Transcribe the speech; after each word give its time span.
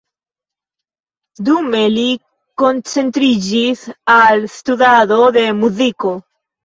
Dume, 1.49 1.81
li 1.97 2.05
koncentriĝis 2.63 3.85
al 4.15 4.43
studado 4.55 5.21
de 5.37 5.45
muziko. 5.63 6.15